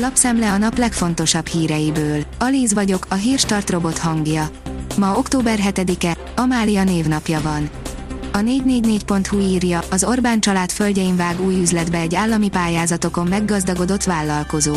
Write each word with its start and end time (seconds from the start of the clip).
Lapszemle 0.00 0.52
a 0.52 0.58
nap 0.58 0.78
legfontosabb 0.78 1.46
híreiből. 1.46 2.22
Alíz 2.38 2.74
vagyok, 2.74 3.06
a 3.08 3.14
hírstart 3.14 3.70
robot 3.70 3.98
hangja. 3.98 4.50
Ma 4.98 5.16
október 5.16 5.58
7-e, 5.62 6.16
Amália 6.36 6.84
névnapja 6.84 7.40
van. 7.40 7.70
A 8.32 8.38
444.hu 8.38 9.38
írja, 9.38 9.80
az 9.90 10.04
Orbán 10.04 10.40
család 10.40 10.70
földjein 10.70 11.16
vág 11.16 11.40
új 11.40 11.60
üzletbe 11.60 11.98
egy 11.98 12.14
állami 12.14 12.48
pályázatokon 12.48 13.26
meggazdagodott 13.26 14.04
vállalkozó. 14.04 14.74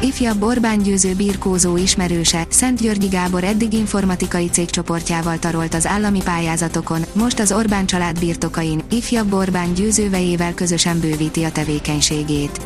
Ifjabb 0.00 0.42
Orbán 0.42 0.82
győző 0.82 1.14
birkózó 1.14 1.76
ismerőse, 1.76 2.46
Szent 2.48 2.80
Györgyi 2.80 3.08
Gábor 3.08 3.44
eddig 3.44 3.72
informatikai 3.72 4.48
cégcsoportjával 4.48 5.38
tarolt 5.38 5.74
az 5.74 5.86
állami 5.86 6.22
pályázatokon, 6.22 7.04
most 7.12 7.38
az 7.38 7.52
Orbán 7.52 7.86
család 7.86 8.18
birtokain, 8.18 8.82
ifjabb 8.90 9.32
Orbán 9.32 9.74
győzővejével 9.74 10.54
közösen 10.54 11.00
bővíti 11.00 11.44
a 11.44 11.52
tevékenységét. 11.52 12.60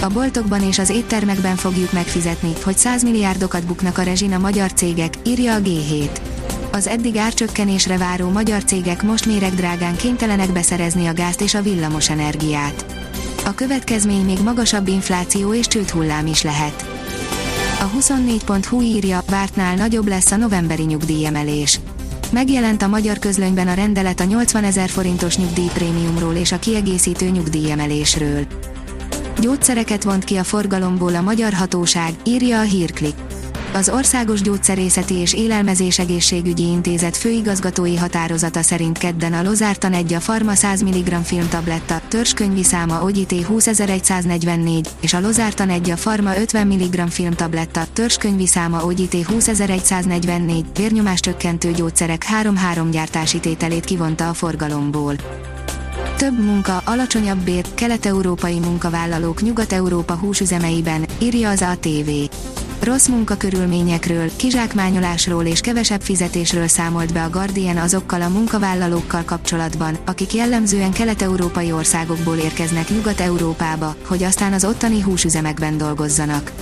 A 0.00 0.08
boltokban 0.08 0.62
és 0.62 0.78
az 0.78 0.90
éttermekben 0.90 1.56
fogjuk 1.56 1.92
megfizetni, 1.92 2.52
hogy 2.64 2.78
100 2.78 3.02
milliárdokat 3.02 3.66
buknak 3.66 3.98
a 3.98 4.02
rezsin 4.02 4.38
magyar 4.40 4.72
cégek, 4.72 5.14
írja 5.26 5.54
a 5.54 5.60
G7. 5.60 6.10
Az 6.72 6.86
eddig 6.86 7.16
árcsökkenésre 7.16 7.98
váró 7.98 8.28
magyar 8.30 8.64
cégek 8.64 9.02
most 9.02 9.26
méregdrágán 9.26 9.96
kénytelenek 9.96 10.52
beszerezni 10.52 11.06
a 11.06 11.12
gázt 11.12 11.40
és 11.40 11.54
a 11.54 11.62
villamos 11.62 12.10
energiát. 12.10 12.84
A 13.44 13.54
következmény 13.54 14.24
még 14.24 14.38
magasabb 14.42 14.88
infláció 14.88 15.54
és 15.54 15.66
csődhullám 15.66 16.26
is 16.26 16.42
lehet. 16.42 16.86
A 17.80 17.90
24.hu 17.98 18.80
írja, 18.80 19.22
vártnál 19.30 19.74
nagyobb 19.74 20.08
lesz 20.08 20.30
a 20.30 20.36
novemberi 20.36 20.84
nyugdíjemelés. 20.84 21.80
Megjelent 22.32 22.82
a 22.82 22.88
magyar 22.88 23.18
közlönyben 23.18 23.68
a 23.68 23.74
rendelet 23.74 24.20
a 24.20 24.24
80 24.24 24.64
ezer 24.64 24.88
forintos 24.88 25.36
nyugdíjprémiumról 25.36 26.34
és 26.34 26.52
a 26.52 26.58
kiegészítő 26.58 27.28
nyugdíjemelésről. 27.28 28.46
Gyógyszereket 29.40 30.04
vont 30.04 30.24
ki 30.24 30.36
a 30.36 30.44
forgalomból 30.44 31.14
a 31.14 31.20
magyar 31.20 31.52
hatóság, 31.52 32.12
írja 32.24 32.58
a 32.58 32.62
hírklik. 32.62 33.14
Az 33.72 33.88
Országos 33.88 34.42
Gyógyszerészeti 34.42 35.14
és 35.14 35.34
Élelmezés 35.34 35.98
Egészségügyi 35.98 36.62
Intézet 36.62 37.16
főigazgatói 37.16 37.96
határozata 37.96 38.62
szerint 38.62 38.98
kedden 38.98 39.32
a 39.32 39.42
Lozártan 39.42 39.92
1 39.92 40.12
a 40.14 40.18
Pharma 40.18 40.54
100 40.54 40.82
mg 40.82 41.14
filmtabletta, 41.24 42.00
törzskönyvi 42.08 42.62
száma 42.62 43.02
OGT 43.02 43.34
20144, 43.46 44.88
és 45.00 45.12
a 45.12 45.20
Lozártan 45.20 45.68
1 45.68 45.90
a 45.90 45.94
Pharma 45.94 46.36
50 46.36 46.66
mg 46.66 47.08
filmtabletta, 47.08 47.86
törzskönyvi 47.92 48.46
száma 48.46 48.84
OGT 48.84 49.16
20144, 49.26 50.64
vérnyomás 50.74 51.20
csökkentő 51.20 51.70
gyógyszerek 51.70 52.24
3-3 52.42 52.88
gyártási 52.90 53.40
tételét 53.40 53.84
kivonta 53.84 54.28
a 54.28 54.34
forgalomból. 54.34 55.14
Több 56.18 56.44
munka, 56.44 56.82
alacsonyabb 56.84 57.38
bér, 57.38 57.64
kelet-európai 57.74 58.58
munkavállalók 58.58 59.42
Nyugat-Európa 59.42 60.14
húsüzemeiben, 60.14 61.04
írja 61.18 61.48
az 61.50 61.62
ATV. 61.62 62.10
Rossz 62.82 63.06
munkakörülményekről, 63.06 64.30
kizsákmányolásról 64.36 65.44
és 65.44 65.60
kevesebb 65.60 66.00
fizetésről 66.00 66.66
számolt 66.66 67.12
be 67.12 67.22
a 67.22 67.30
Guardian 67.30 67.76
azokkal 67.76 68.22
a 68.22 68.28
munkavállalókkal 68.28 69.22
kapcsolatban, 69.24 69.98
akik 70.06 70.34
jellemzően 70.34 70.92
kelet-európai 70.92 71.72
országokból 71.72 72.36
érkeznek 72.36 72.88
Nyugat-Európába, 72.88 73.94
hogy 74.06 74.22
aztán 74.22 74.52
az 74.52 74.64
ottani 74.64 75.00
húsüzemekben 75.00 75.76
dolgozzanak. 75.78 76.52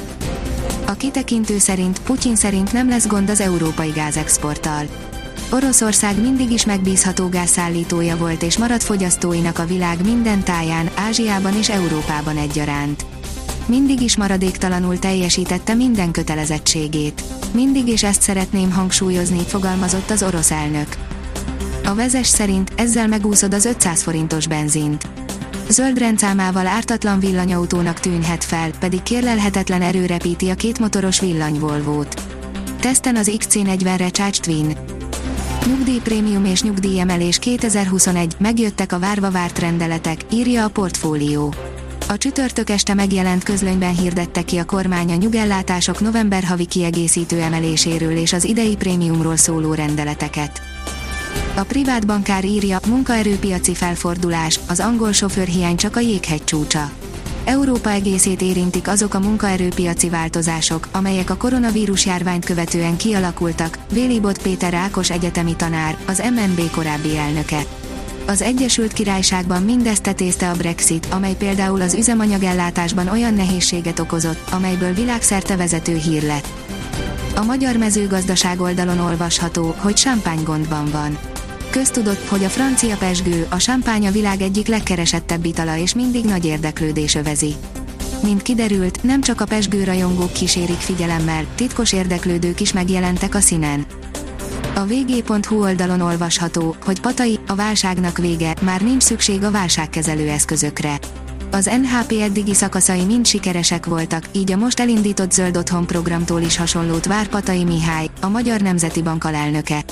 A 0.86 0.92
kitekintő 0.92 1.58
szerint 1.58 1.98
Putyin 2.02 2.36
szerint 2.36 2.72
nem 2.72 2.88
lesz 2.88 3.06
gond 3.06 3.30
az 3.30 3.40
európai 3.40 3.90
gázexporttal. 3.90 5.05
Oroszország 5.50 6.20
mindig 6.20 6.50
is 6.50 6.64
megbízható 6.64 7.28
gázszállítója 7.28 8.16
volt 8.16 8.42
és 8.42 8.58
marad 8.58 8.82
fogyasztóinak 8.82 9.58
a 9.58 9.66
világ 9.66 10.04
minden 10.04 10.44
táján, 10.44 10.90
Ázsiában 10.94 11.56
és 11.56 11.70
Európában 11.70 12.36
egyaránt. 12.36 13.04
Mindig 13.66 14.00
is 14.00 14.16
maradéktalanul 14.16 14.98
teljesítette 14.98 15.74
minden 15.74 16.10
kötelezettségét. 16.10 17.22
Mindig 17.52 17.88
is 17.88 18.02
ezt 18.02 18.22
szeretném 18.22 18.72
hangsúlyozni, 18.72 19.38
fogalmazott 19.46 20.10
az 20.10 20.22
orosz 20.22 20.50
elnök. 20.50 20.88
A 21.84 21.94
vezes 21.94 22.26
szerint 22.26 22.72
ezzel 22.76 23.06
megúszod 23.06 23.54
az 23.54 23.64
500 23.64 24.02
forintos 24.02 24.46
benzint. 24.46 25.08
Zöld 25.68 25.98
rendszámával 25.98 26.66
ártatlan 26.66 27.20
villanyautónak 27.20 28.00
tűnhet 28.00 28.44
fel, 28.44 28.70
pedig 28.80 29.02
kérlelhetetlen 29.02 29.82
erőrepíti 29.82 30.48
a 30.50 30.54
kétmotoros 30.54 31.20
villany 31.20 31.58
Volvo-t. 31.58 32.22
Teszten 32.80 33.16
az 33.16 33.30
XC40 33.38 33.94
Recharge 33.96 34.38
Twin. 34.40 34.76
Nyugdíjprémium 35.66 36.44
és 36.44 36.62
nyugdíjemelés 36.62 37.38
2021, 37.38 38.34
megjöttek 38.38 38.92
a 38.92 38.98
várva 38.98 39.30
várt 39.30 39.58
rendeletek, 39.58 40.20
írja 40.32 40.64
a 40.64 40.68
portfólió. 40.68 41.54
A 42.08 42.16
csütörtök 42.16 42.70
este 42.70 42.94
megjelent 42.94 43.42
közlönyben 43.42 43.96
hirdette 43.96 44.42
ki 44.42 44.58
a 44.58 44.64
kormány 44.64 45.12
a 45.12 45.14
nyugellátások 45.14 46.00
november 46.00 46.44
havi 46.44 46.64
kiegészítő 46.64 47.40
emeléséről 47.40 48.16
és 48.16 48.32
az 48.32 48.44
idei 48.44 48.76
prémiumról 48.76 49.36
szóló 49.36 49.74
rendeleteket. 49.74 50.60
A 51.56 51.62
privát 51.62 52.06
bankár 52.06 52.44
írja, 52.44 52.78
munkaerőpiaci 52.88 53.74
felfordulás, 53.74 54.60
az 54.68 54.80
angol 54.80 55.12
sofőrhiány 55.12 55.76
csak 55.76 55.96
a 55.96 56.00
jéghegy 56.00 56.44
csúcsa. 56.44 56.90
Európa 57.46 57.90
egészét 57.90 58.42
érintik 58.42 58.88
azok 58.88 59.14
a 59.14 59.20
munkaerőpiaci 59.20 60.08
változások, 60.08 60.88
amelyek 60.92 61.30
a 61.30 61.36
koronavírus 61.36 62.06
járványt 62.06 62.44
követően 62.44 62.96
kialakultak, 62.96 63.78
Vélibot 63.92 64.42
Péter 64.42 64.74
Ákos 64.74 65.10
egyetemi 65.10 65.56
tanár, 65.56 65.96
az 66.06 66.22
MNB 66.34 66.70
korábbi 66.70 67.16
elnöke. 67.16 67.60
Az 68.26 68.42
Egyesült 68.42 68.92
Királyságban 68.92 69.62
mindezt 69.62 70.02
tetézte 70.02 70.50
a 70.50 70.54
Brexit, 70.56 71.06
amely 71.10 71.34
például 71.34 71.80
az 71.80 71.94
üzemanyagellátásban 71.94 73.08
olyan 73.08 73.34
nehézséget 73.34 73.98
okozott, 73.98 74.50
amelyből 74.50 74.92
világszerte 74.92 75.56
vezető 75.56 75.96
hír 75.96 76.22
lett. 76.22 76.48
A 77.36 77.44
magyar 77.44 77.76
mezőgazdaság 77.76 78.60
oldalon 78.60 78.98
olvasható, 78.98 79.74
hogy 79.78 80.08
gondban 80.44 80.90
van. 80.90 81.35
Köztudott, 81.70 82.28
hogy 82.28 82.44
a 82.44 82.48
francia 82.48 82.96
pesgő, 82.96 83.46
a 83.50 83.80
a 84.06 84.10
világ 84.10 84.40
egyik 84.40 84.66
legkeresettebb 84.66 85.44
itala 85.44 85.76
és 85.76 85.94
mindig 85.94 86.24
nagy 86.24 86.44
érdeklődés 86.44 87.14
övezi. 87.14 87.54
Mint 88.22 88.42
kiderült, 88.42 89.02
nem 89.02 89.20
csak 89.20 89.40
a 89.40 89.44
pesgő 89.44 89.84
rajongók 89.84 90.32
kísérik 90.32 90.78
figyelemmel, 90.78 91.44
titkos 91.54 91.92
érdeklődők 91.92 92.60
is 92.60 92.72
megjelentek 92.72 93.34
a 93.34 93.40
színen. 93.40 93.86
A 94.74 94.84
vg.hu 94.84 95.62
oldalon 95.62 96.00
olvasható, 96.00 96.76
hogy 96.84 97.00
Patai, 97.00 97.38
a 97.46 97.54
válságnak 97.54 98.18
vége, 98.18 98.54
már 98.60 98.80
nincs 98.80 99.02
szükség 99.02 99.42
a 99.42 99.50
válságkezelő 99.50 100.28
eszközökre. 100.28 100.98
Az 101.50 101.70
NHP 101.82 102.12
eddigi 102.20 102.54
szakaszai 102.54 103.04
mind 103.04 103.26
sikeresek 103.26 103.86
voltak, 103.86 104.24
így 104.32 104.52
a 104.52 104.56
most 104.56 104.80
elindított 104.80 105.32
Zöld 105.32 105.56
Otthon 105.56 105.86
programtól 105.86 106.40
is 106.40 106.56
hasonlót 106.56 107.06
vár 107.06 107.28
Patai 107.28 107.64
Mihály, 107.64 108.10
a 108.20 108.28
Magyar 108.28 108.60
Nemzeti 108.60 109.02
Bank 109.02 109.24
alelnöke. 109.24 109.84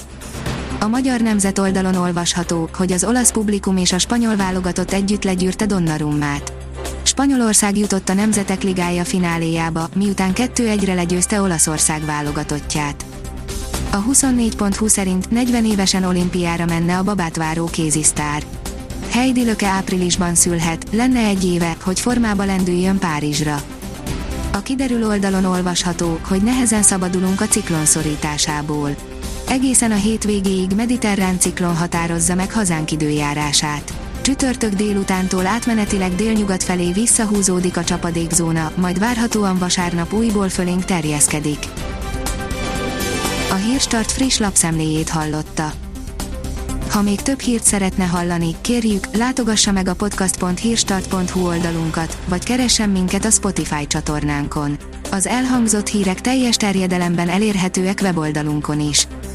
A 0.85 0.89
Magyar 0.89 1.21
Nemzet 1.21 1.59
oldalon 1.59 1.95
olvasható, 1.95 2.69
hogy 2.77 2.93
az 2.93 3.05
olasz 3.05 3.31
publikum 3.31 3.77
és 3.77 3.93
a 3.93 3.99
spanyol 3.99 4.37
válogatott 4.37 4.93
együtt 4.93 5.25
legyűrte 5.25 5.67
Donnarummát. 5.67 6.53
Spanyolország 7.03 7.79
jutott 7.79 8.09
a 8.09 8.15
Nemzetek 8.15 8.63
Ligája 8.63 9.05
fináléjába, 9.05 9.89
miután 9.95 10.33
2-1-re 10.35 10.95
legyőzte 10.95 11.41
Olaszország 11.41 12.05
válogatottját. 12.05 13.05
A 13.91 14.03
24.20 14.03 14.89
szerint 14.89 15.31
40 15.31 15.65
évesen 15.65 16.05
olimpiára 16.05 16.65
menne 16.65 16.99
a 16.99 17.03
babát 17.03 17.37
váró 17.37 17.65
kézisztár. 17.65 18.43
Heidi 19.11 19.45
Löke 19.45 19.67
áprilisban 19.67 20.35
szülhet, 20.35 20.87
lenne 20.91 21.21
egy 21.21 21.45
éve, 21.45 21.77
hogy 21.83 22.01
formába 22.01 22.45
lendüljön 22.45 22.99
Párizsra. 22.99 23.63
A 24.53 24.63
kiderül 24.63 25.07
oldalon 25.07 25.45
olvasható, 25.45 26.19
hogy 26.29 26.43
nehezen 26.43 26.83
szabadulunk 26.83 27.41
a 27.41 27.47
ciklon 27.47 27.85
szorításából. 27.85 28.95
Egészen 29.49 29.91
a 29.91 29.97
hétvégéig 29.97 30.71
mediterrán 30.77 31.39
ciklon 31.39 31.77
határozza 31.77 32.35
meg 32.35 32.53
hazánk 32.53 32.91
időjárását. 32.91 33.93
Csütörtök 34.21 34.73
délutántól 34.73 35.47
átmenetileg 35.47 36.15
délnyugat 36.15 36.63
felé 36.63 36.93
visszahúzódik 36.93 37.77
a 37.77 37.85
csapadékzóna, 37.85 38.73
majd 38.77 38.99
várhatóan 38.99 39.59
vasárnap 39.59 40.13
újból 40.13 40.49
fölénk 40.49 40.85
terjeszkedik. 40.85 41.59
A 43.51 43.55
Hírstart 43.55 44.13
friss 44.13 44.39
lapszemléjét 44.39 45.09
hallotta. 45.09 45.73
Ha 46.91 47.03
még 47.03 47.23
több 47.23 47.41
hírt 47.41 47.65
szeretne 47.65 48.05
hallani, 48.05 48.55
kérjük, 48.61 49.17
látogassa 49.17 49.73
meg 49.73 49.89
a 49.89 49.95
podcast.hírstart.hu 49.95 51.47
oldalunkat, 51.47 52.19
vagy 52.29 52.45
keressen 52.45 52.91
minket 52.91 53.25
a 53.25 53.31
Spotify 53.31 53.87
csatornánkon. 53.87 54.77
Az 55.11 55.27
elhangzott 55.27 55.89
hírek 55.89 56.21
teljes 56.21 56.57
terjedelemben 56.57 57.29
elérhetőek 57.29 57.99
weboldalunkon 58.03 58.81
is. 58.81 59.07